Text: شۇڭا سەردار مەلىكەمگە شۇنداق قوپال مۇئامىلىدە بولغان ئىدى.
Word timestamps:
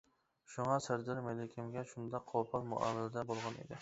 شۇڭا 0.53 0.77
سەردار 0.85 1.21
مەلىكەمگە 1.27 1.83
شۇنداق 1.91 2.25
قوپال 2.33 2.67
مۇئامىلىدە 2.73 3.27
بولغان 3.35 3.55
ئىدى. 3.61 3.69